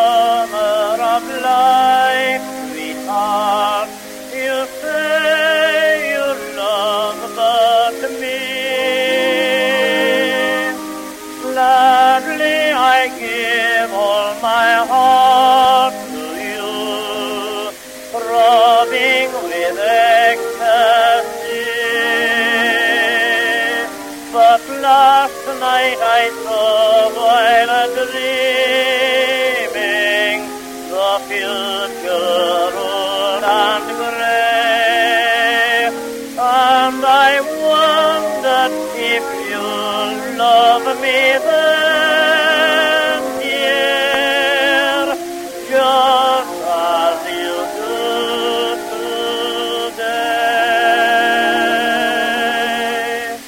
[0.00, 3.90] summer of life, sweetheart,
[4.40, 6.26] you say you
[6.60, 8.42] love but me.
[11.42, 12.60] Gladly
[12.96, 16.72] I give all my heart to you,
[18.14, 19.78] throbbing with
[20.28, 20.96] ecstasy.
[24.32, 26.70] But last night I saw
[27.18, 28.49] while dreaming
[39.20, 39.66] if you
[40.38, 45.06] love me then, dear,
[45.70, 47.94] just as you do
[52.40, 53.38] today.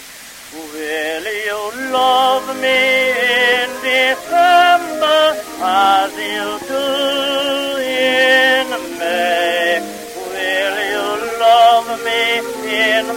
[0.52, 5.22] Will you love me in December
[5.62, 6.86] as you do
[7.80, 9.80] in May?
[10.28, 11.08] Will you
[11.40, 12.22] love me
[12.98, 13.14] in the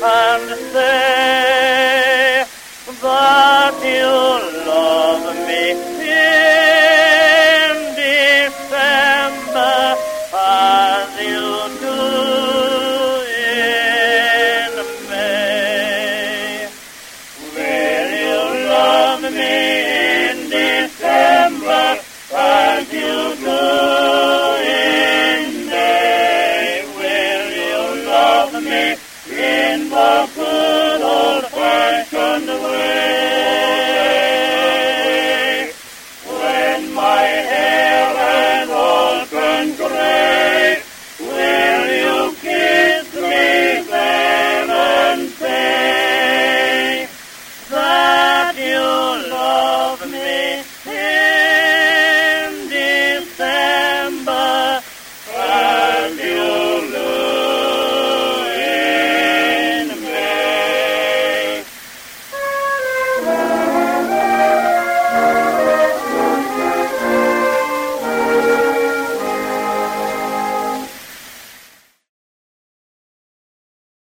[0.00, 0.67] and